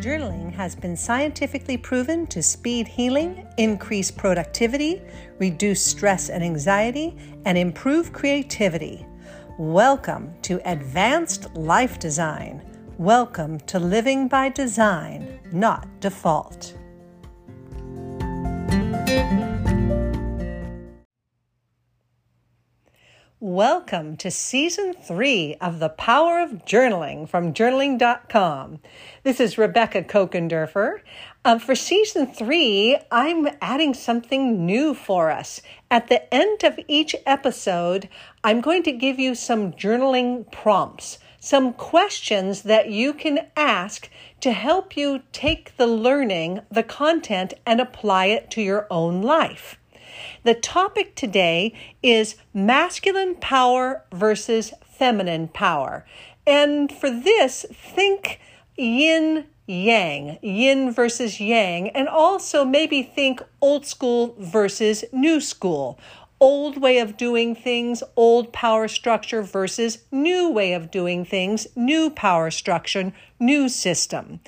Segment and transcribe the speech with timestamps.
[0.00, 5.02] Journaling has been scientifically proven to speed healing, increase productivity,
[5.40, 9.04] reduce stress and anxiety, and improve creativity.
[9.58, 12.62] Welcome to Advanced Life Design.
[12.96, 16.77] Welcome to Living by Design, not Default.
[23.40, 28.80] Welcome to season three of The Power of Journaling from journaling.com.
[29.22, 31.02] This is Rebecca Kochenderfer.
[31.44, 35.62] Um, for season three, I'm adding something new for us.
[35.88, 38.08] At the end of each episode,
[38.42, 44.50] I'm going to give you some journaling prompts, some questions that you can ask to
[44.50, 49.78] help you take the learning, the content, and apply it to your own life.
[50.44, 51.72] The topic today
[52.02, 56.04] is masculine power versus feminine power.
[56.46, 58.40] And for this, think
[58.76, 65.98] yin yang, yin versus yang, and also maybe think old school versus new school
[66.40, 72.10] old way of doing things, old power structure versus new way of doing things, new
[72.10, 74.40] power structure, new system.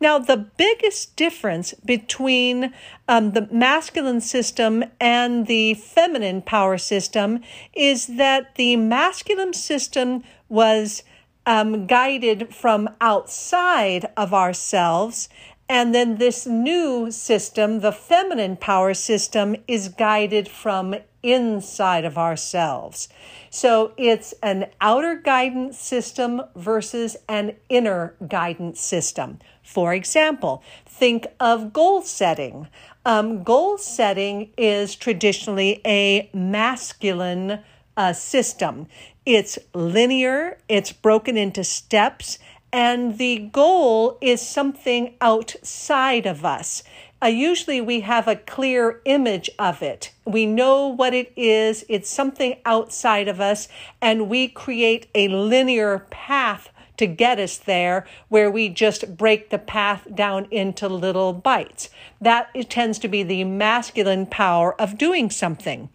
[0.00, 2.72] Now, the biggest difference between
[3.08, 7.40] um, the masculine system and the feminine power system
[7.72, 11.02] is that the masculine system was
[11.46, 15.28] um, guided from outside of ourselves
[15.68, 23.08] and then this new system, the feminine power system, is guided from inside of ourselves.
[23.50, 29.40] So it's an outer guidance system versus an inner guidance system.
[29.62, 32.68] For example, think of goal setting.
[33.04, 37.60] Um, goal setting is traditionally a masculine
[37.96, 38.86] uh, system.
[39.24, 42.38] It's linear, it's broken into steps,
[42.72, 46.82] and the goal is something outside of us.
[47.22, 50.12] Uh, usually we have a clear image of it.
[50.26, 53.68] We know what it is, it's something outside of us,
[54.02, 59.58] and we create a linear path to get us there where we just break the
[59.58, 61.90] path down into little bites.
[62.20, 65.88] That tends to be the masculine power of doing something.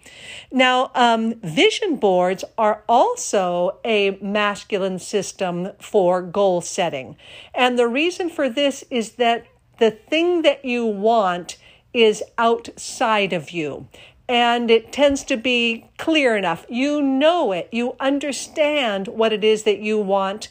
[0.52, 7.16] Now, um, vision boards are also a masculine system for goal setting.
[7.54, 9.46] And the reason for this is that
[9.80, 11.58] the thing that you want
[11.94, 13.88] is outside of you
[14.32, 16.66] and it tends to be clear enough.
[16.70, 20.48] You know it, you understand what it is that you want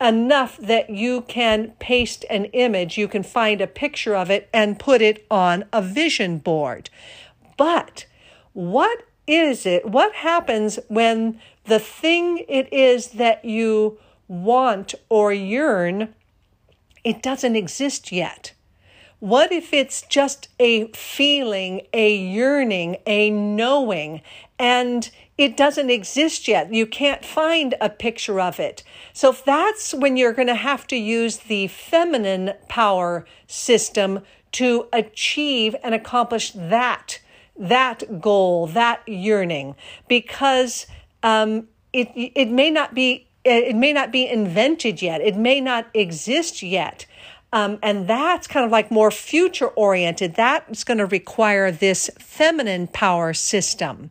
[0.00, 4.78] enough that you can paste an image, you can find a picture of it and
[4.78, 6.90] put it on a vision board.
[7.56, 8.06] But
[8.52, 9.88] what is it?
[9.88, 16.14] What happens when the thing it is that you want or yearn,
[17.02, 18.52] it doesn't exist yet?
[19.20, 24.20] What if it's just a feeling, a yearning, a knowing,
[24.64, 26.72] and it doesn't exist yet.
[26.72, 28.82] You can't find a picture of it.
[29.12, 34.20] So that's when you're going to have to use the feminine power system
[34.52, 37.20] to achieve and accomplish that
[37.56, 39.76] that goal, that yearning,
[40.08, 40.86] because
[41.22, 45.20] um, it it may not be it may not be invented yet.
[45.20, 47.04] It may not exist yet.
[47.54, 50.34] Um, and that's kind of like more future oriented.
[50.34, 54.10] That's going to require this feminine power system.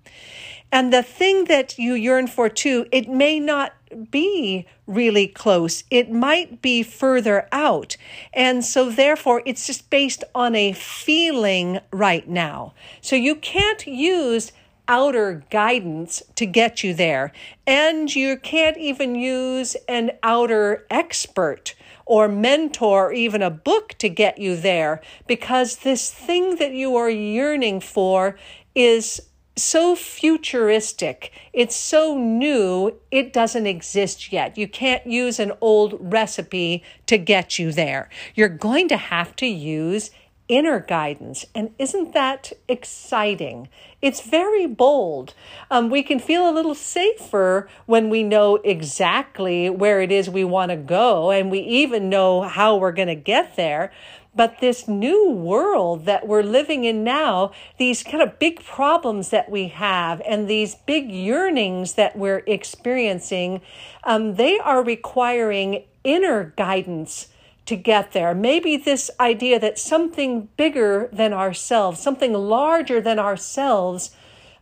[0.72, 3.74] And the thing that you yearn for too, it may not
[4.10, 5.84] be really close.
[5.92, 7.98] It might be further out.
[8.34, 12.74] And so, therefore, it's just based on a feeling right now.
[13.02, 14.54] So, you can't use
[14.88, 17.32] outer guidance to get you there.
[17.66, 24.10] And you can't even use an outer expert or mentor or even a book to
[24.10, 28.38] get you there because this thing that you are yearning for
[28.76, 29.22] is
[29.56, 31.32] so futuristic.
[31.54, 34.58] It's so new, it doesn't exist yet.
[34.58, 38.10] You can't use an old recipe to get you there.
[38.36, 40.10] You're going to have to use
[40.48, 41.46] inner guidance.
[41.56, 43.70] And isn't that exciting?
[44.02, 45.34] It's very bold.
[45.72, 50.44] Um, we can feel a little safer when we know exactly where it is we
[50.44, 53.92] want to go and we even know how we're going to get there.
[54.36, 59.50] But this new world that we're living in now, these kind of big problems that
[59.50, 63.62] we have and these big yearnings that we're experiencing,
[64.04, 67.28] um, they are requiring inner guidance
[67.66, 68.34] to get there.
[68.34, 74.12] Maybe this idea that something bigger than ourselves, something larger than ourselves,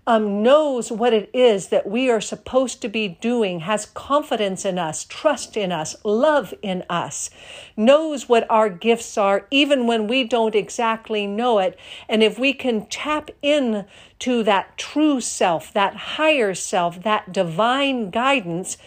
[0.08, 4.80] um, knows what it is that we are supposed to be doing, has confidence in
[4.80, 7.30] us, trust in us, love in us,
[7.78, 11.78] knows what our gifts are, even when we don't exactly know it.
[12.10, 13.86] And if we can tap in
[14.20, 18.78] to that true self, that higher self, that divine guidance,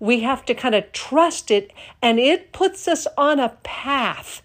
[0.00, 1.72] we have to kind of trust it,
[2.02, 4.42] and it puts us on a path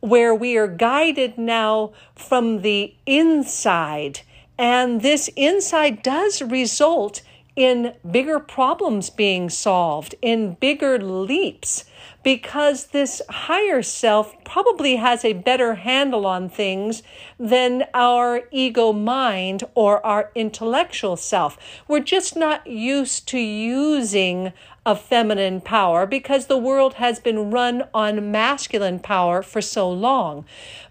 [0.00, 4.20] where we are guided now from the inside
[4.60, 7.22] and this insight does result
[7.56, 11.86] in bigger problems being solved, in bigger leaps,
[12.22, 17.02] because this higher self probably has a better handle on things
[17.38, 21.56] than our ego mind or our intellectual self.
[21.88, 24.52] We're just not used to using
[24.84, 30.44] a feminine power because the world has been run on masculine power for so long.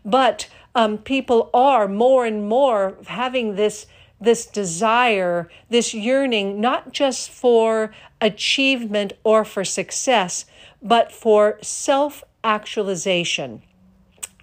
[0.03, 0.47] But
[0.79, 3.85] um, people are more and more having this
[4.21, 10.45] this desire, this yearning, not just for achievement or for success,
[10.81, 13.61] but for self actualization.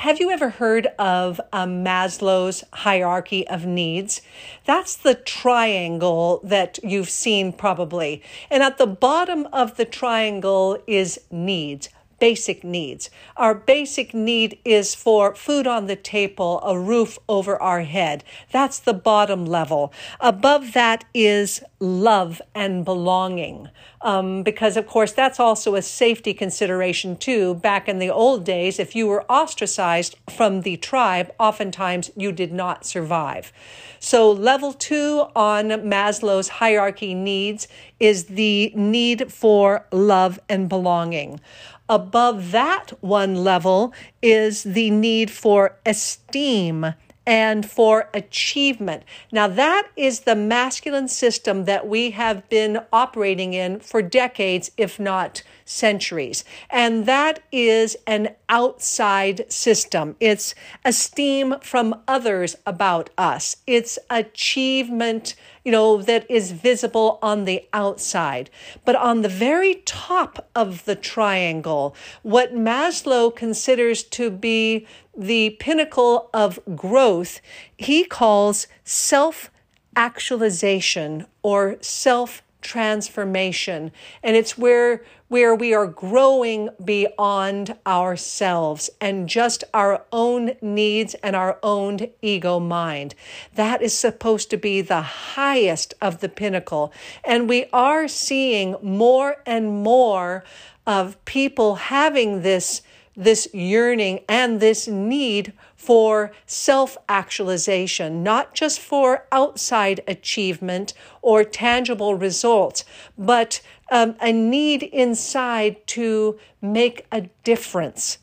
[0.00, 4.21] Have you ever heard of um, Maslow's hierarchy of needs?
[4.67, 8.23] That's the triangle that you've seen probably.
[8.50, 13.10] And at the bottom of the triangle is needs basic needs.
[13.36, 18.24] Our basic need is for food on the table, a roof over our head.
[18.52, 19.92] That's the bottom level.
[20.20, 23.68] Above that is love and belonging.
[24.02, 27.54] Um, because, of course, that's also a safety consideration, too.
[27.54, 32.52] Back in the old days, if you were ostracized from the tribe, oftentimes you did
[32.52, 33.52] not survive.
[33.98, 37.66] So, level two on Maslow's hierarchy needs
[37.98, 41.40] is the need for love and belonging.
[41.88, 46.94] Above that one level is the need for esteem
[47.27, 49.03] and for achievement.
[49.33, 55.00] Now, that is the masculine system that we have been operating in for decades, if
[55.00, 56.44] not centuries.
[56.71, 60.15] And that is an outside system.
[60.21, 60.55] It's
[60.85, 65.35] esteem from others about us, it's achievement
[65.66, 68.50] you know, that is visible on the outside.
[68.84, 74.86] But on the very top of the triangle, what Maslow considers to be
[75.16, 77.40] the pinnacle of growth,
[77.76, 79.50] he calls self
[79.96, 83.92] actualization or self transformation.
[84.22, 91.34] And it's where where we are growing beyond ourselves and just our own needs and
[91.34, 93.14] our own ego mind.
[93.54, 96.92] That is supposed to be the highest of the pinnacle.
[97.24, 100.44] And we are seeing more and more
[100.86, 102.82] of people having this
[103.16, 105.52] this yearning and this need
[105.87, 110.93] for self actualization, not just for outside achievement
[111.23, 112.85] or tangible results,
[113.17, 113.61] but
[113.93, 118.19] um, a need inside to make a difference.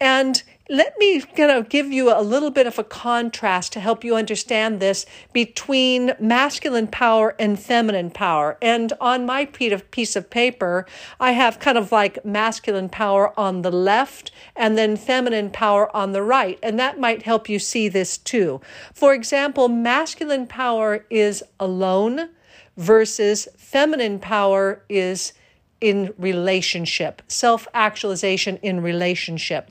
[0.00, 4.04] And let me kind of give you a little bit of a contrast to help
[4.04, 8.58] you understand this between masculine power and feminine power.
[8.60, 10.84] And on my piece of paper,
[11.18, 16.12] I have kind of like masculine power on the left and then feminine power on
[16.12, 16.58] the right.
[16.62, 18.60] And that might help you see this too.
[18.92, 22.28] For example, masculine power is alone
[22.76, 25.32] versus feminine power is
[25.80, 29.70] in relationship, self actualization in relationship.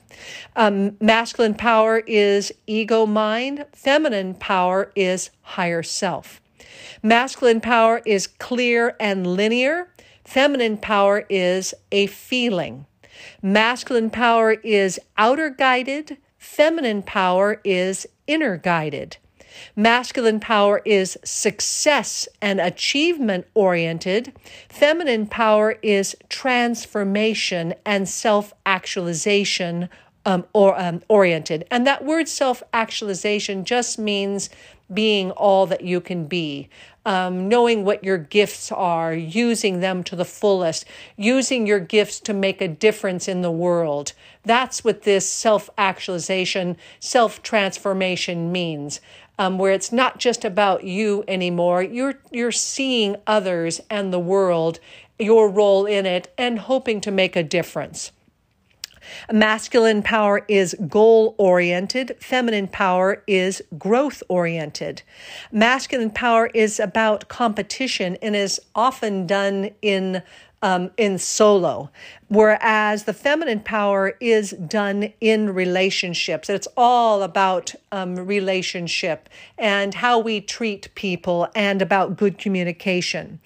[0.56, 6.40] Um, masculine power is ego mind, feminine power is higher self.
[7.02, 9.88] Masculine power is clear and linear,
[10.24, 12.86] feminine power is a feeling.
[13.42, 19.16] Masculine power is outer guided, feminine power is inner guided.
[19.76, 24.32] Masculine power is success and achievement oriented.
[24.68, 29.88] Feminine power is transformation and self actualization
[30.26, 31.66] um, or um, oriented.
[31.70, 34.50] And that word self actualization just means
[34.92, 36.68] being all that you can be,
[37.04, 40.84] um, knowing what your gifts are, using them to the fullest,
[41.16, 44.12] using your gifts to make a difference in the world.
[44.44, 49.00] That's what this self actualization, self transformation means
[49.38, 51.82] um, where it's not just about you anymore.
[51.82, 54.80] You're you're seeing others and the world,
[55.18, 58.12] your role in it, and hoping to make a difference.
[59.32, 62.16] Masculine power is goal oriented.
[62.20, 65.02] Feminine power is growth oriented.
[65.50, 70.22] Masculine power is about competition and is often done in
[70.62, 71.90] um, in solo,
[72.28, 76.50] whereas the feminine power is done in relationships.
[76.50, 83.40] It's all about um, relationship and how we treat people and about good communication.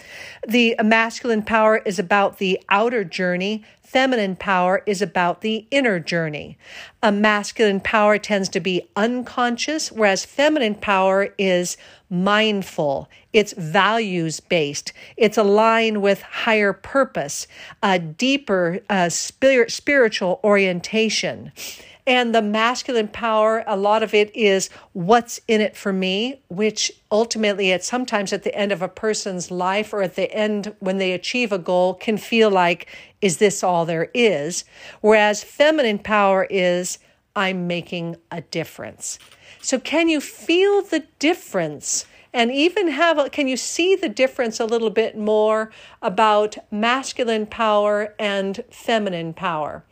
[0.47, 3.65] The masculine power is about the outer journey.
[3.83, 6.57] Feminine power is about the inner journey.
[7.03, 11.77] A masculine power tends to be unconscious, whereas feminine power is
[12.13, 17.47] mindful, it's values based, it's aligned with higher purpose,
[17.83, 21.51] a deeper uh, spirit, spiritual orientation.
[22.07, 26.93] And the masculine power, a lot of it is what's in it for me, which
[27.13, 30.99] ultimately, at sometimes at the end of a person's life or at the end when
[30.99, 32.89] they achieve a goal, can feel like,
[33.21, 34.65] is this all there is?
[35.01, 36.99] Whereas feminine power is,
[37.37, 39.19] I'm making a difference.
[39.63, 42.05] So, can you feel the difference?
[42.35, 47.47] And even have, a, can you see the difference a little bit more about masculine
[47.47, 49.85] power and feminine power?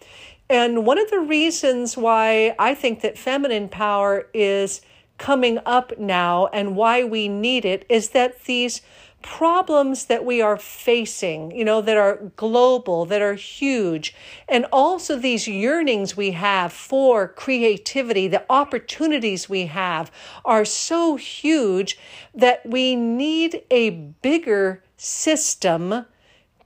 [0.48, 4.80] And one of the reasons why I think that feminine power is
[5.18, 8.82] coming up now and why we need it is that these
[9.22, 14.14] problems that we are facing, you know, that are global, that are huge,
[14.48, 20.10] and also these yearnings we have for creativity, the opportunities we have
[20.44, 21.98] are so huge
[22.34, 26.06] that we need a bigger system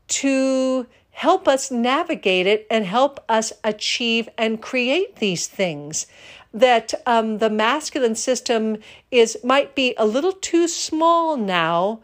[0.06, 6.06] to help us navigate it and help us achieve and create these things.
[6.52, 8.78] That um, the masculine system
[9.10, 12.00] is might be a little too small now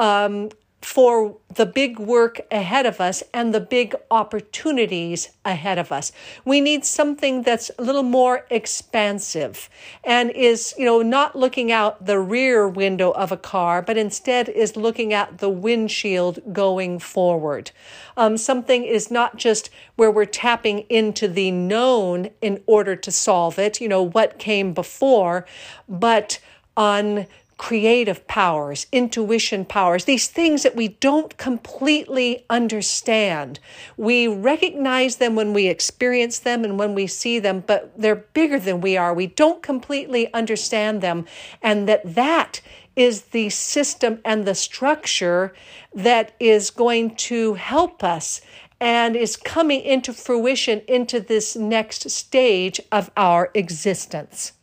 [0.00, 0.48] um,
[0.80, 6.10] for the big work ahead of us and the big opportunities ahead of us.
[6.42, 9.68] We need something that's a little more expansive
[10.02, 14.48] and is, you know, not looking out the rear window of a car, but instead
[14.48, 17.72] is looking at the windshield going forward.
[18.16, 23.58] Um, something is not just where we're tapping into the known in order to solve
[23.58, 25.44] it, you know, what came before,
[25.86, 26.38] but
[26.74, 27.26] on
[27.60, 33.60] creative powers, intuition powers, these things that we don't completely understand.
[33.98, 38.58] We recognize them when we experience them and when we see them, but they're bigger
[38.58, 39.12] than we are.
[39.12, 41.26] We don't completely understand them.
[41.60, 42.62] And that that
[42.96, 45.52] is the system and the structure
[45.94, 48.40] that is going to help us
[48.80, 54.54] and is coming into fruition into this next stage of our existence.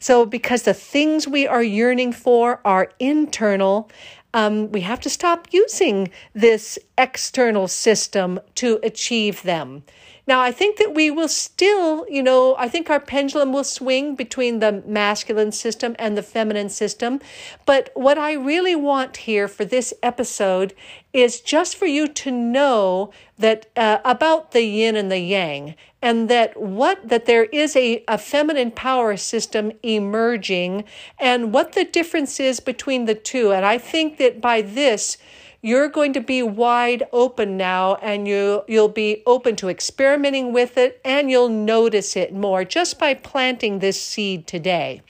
[0.00, 3.90] So, because the things we are yearning for are internal,
[4.34, 9.82] um, we have to stop using this external system to achieve them.
[10.26, 14.16] Now, I think that we will still, you know, I think our pendulum will swing
[14.16, 17.20] between the masculine system and the feminine system.
[17.64, 20.74] But what I really want here for this episode
[21.12, 26.28] is just for you to know that uh, about the yin and the yang and
[26.28, 30.84] that what that there is a, a feminine power system emerging
[31.18, 35.16] and what the difference is between the two and i think that by this
[35.62, 40.76] you're going to be wide open now and you you'll be open to experimenting with
[40.76, 45.02] it and you'll notice it more just by planting this seed today.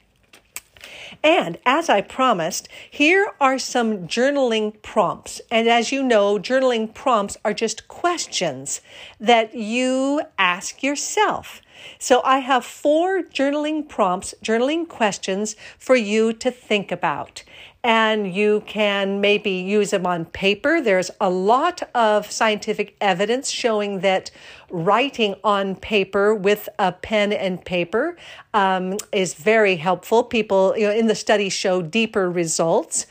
[1.23, 5.41] And as I promised, here are some journaling prompts.
[5.49, 8.81] And as you know, journaling prompts are just questions
[9.19, 11.61] that you ask yourself.
[11.99, 17.43] So I have four journaling prompts, journaling questions for you to think about
[17.83, 20.81] and you can maybe use them on paper.
[20.81, 24.31] There's a lot of scientific evidence showing that
[24.69, 28.17] writing on paper with a pen and paper
[28.53, 30.23] um, is very helpful.
[30.23, 33.05] People you know, in the study show deeper results.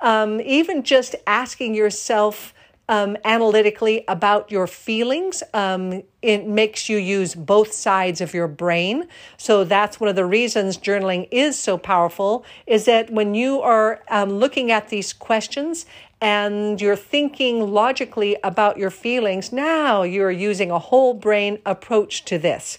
[0.00, 2.54] Um, even just asking yourself,
[2.88, 5.42] um, analytically about your feelings.
[5.54, 9.08] Um, it makes you use both sides of your brain.
[9.36, 14.02] So that's one of the reasons journaling is so powerful is that when you are
[14.10, 15.86] um, looking at these questions
[16.22, 22.38] and you're thinking logically about your feelings, now you're using a whole brain approach to
[22.38, 22.78] this.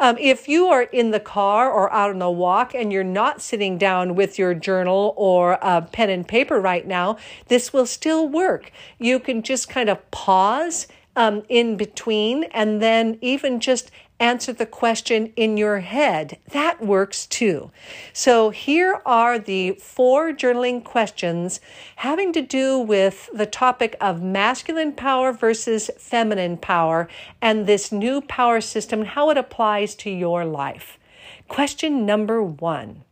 [0.00, 3.42] Um, if you are in the car or out on a walk and you're not
[3.42, 7.18] sitting down with your journal or a pen and paper right now,
[7.48, 8.72] this will still work.
[8.98, 10.86] You can just kind of pause
[11.18, 16.38] um, in between and then even just answer the question in your head.
[16.52, 17.72] That works too.
[18.12, 21.60] So here are the four journaling questions
[21.96, 27.08] having to do with the topic of masculine power versus feminine power
[27.42, 30.98] and this new power system, how it applies to your life.
[31.48, 33.02] Question number one.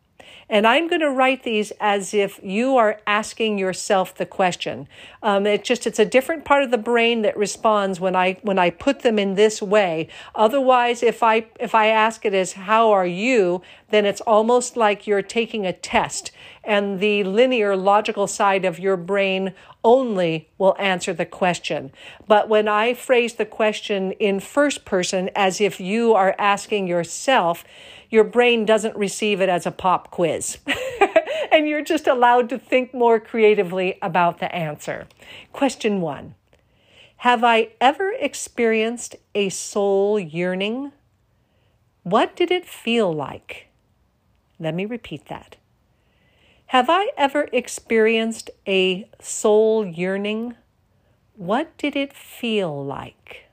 [0.49, 4.87] And I'm going to write these as if you are asking yourself the question.
[5.23, 8.59] Um, it just it's a different part of the brain that responds when I when
[8.59, 10.09] I put them in this way.
[10.37, 13.61] Otherwise, if I if I ask it as how are you,
[13.91, 16.31] then it's almost like you're taking a test,
[16.63, 19.53] and the linear logical side of your brain
[19.87, 21.93] only will answer the question.
[22.27, 27.65] But when I phrase the question in first person as if you are asking yourself,
[28.11, 30.59] your brain doesn't receive it as a pop quiz.
[31.53, 35.07] and you're just allowed to think more creatively about the answer.
[35.53, 36.35] Question one
[37.19, 40.91] Have I ever experienced a soul yearning?
[42.03, 43.69] What did it feel like?
[44.59, 45.57] Let me repeat that.
[46.71, 50.57] Have I ever experienced a soul yearning?
[51.37, 53.45] What did it feel like?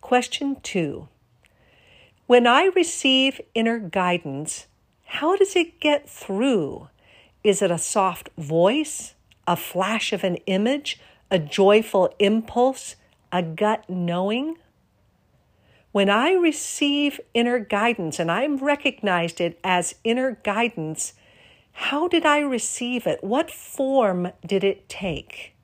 [0.00, 1.08] Question two
[2.28, 4.68] When I receive inner guidance,
[5.04, 6.88] how does it get through?
[7.42, 9.14] Is it a soft voice,
[9.48, 12.94] a flash of an image, a joyful impulse,
[13.32, 14.58] a gut knowing?
[15.92, 21.14] When I receive inner guidance and I'm recognized it as inner guidance,
[21.72, 23.24] how did I receive it?
[23.24, 25.54] What form did it take?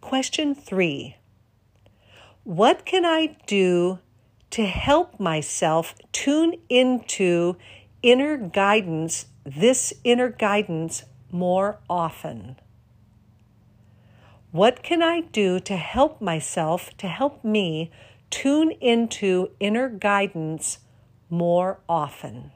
[0.00, 1.16] Question three
[2.44, 3.98] What can I do
[4.50, 7.56] to help myself tune into
[8.02, 12.56] inner guidance, this inner guidance, more often?
[14.52, 17.90] What can I do to help myself, to help me
[18.28, 20.78] tune into inner guidance
[21.30, 22.52] more often?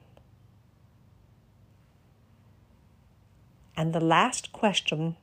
[3.79, 5.17] And the last question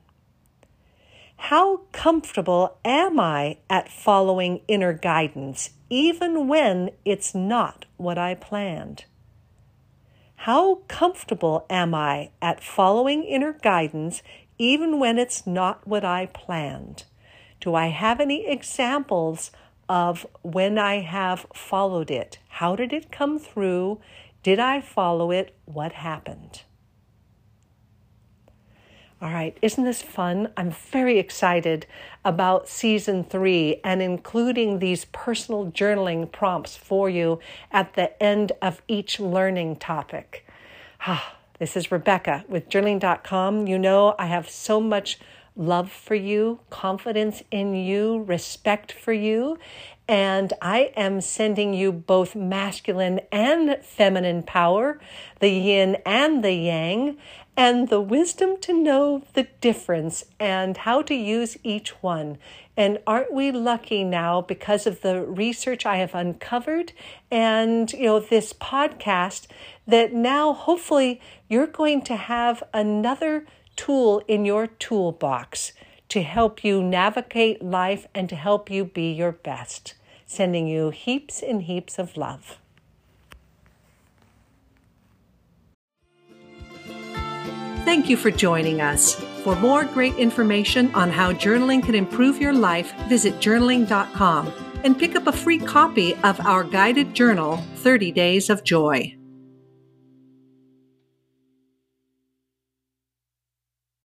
[1.36, 9.04] how comfortable am I at following inner guidance, even when it's not what I planned?
[10.36, 14.22] How comfortable am I at following inner guidance,
[14.58, 17.04] even when it's not what I planned?
[17.60, 19.50] Do I have any examples
[19.88, 22.38] of when I have followed it?
[22.48, 24.00] How did it come through?
[24.42, 25.56] Did I follow it?
[25.64, 26.62] What happened?
[29.22, 30.52] All right, isn't this fun?
[30.54, 31.86] I'm very excited
[32.26, 37.38] about season three and including these personal journaling prompts for you
[37.70, 40.46] at the end of each learning topic.
[41.06, 43.68] Ah, This is Rebecca with journaling.com.
[43.68, 45.20] You know, I have so much
[45.54, 49.56] love for you, confidence in you, respect for you.
[50.08, 54.98] And I am sending you both masculine and feminine power,
[55.38, 57.18] the yin and the yang,
[57.56, 62.38] and the wisdom to know the difference and how to use each one.
[62.76, 66.92] And aren't we lucky now because of the research I have uncovered
[67.30, 69.46] and you know this podcast
[69.86, 75.72] that now hopefully you're going to have another tool in your toolbox
[76.08, 79.94] to help you navigate life and to help you be your best.
[80.26, 82.58] Sending you heaps and heaps of love.
[87.84, 89.14] Thank you for joining us.
[89.44, 94.52] For more great information on how journaling can improve your life, visit journaling.com
[94.84, 99.14] and pick up a free copy of our guided journal, 30 Days of Joy.